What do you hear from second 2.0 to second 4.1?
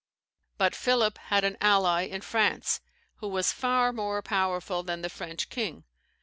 in France, who was far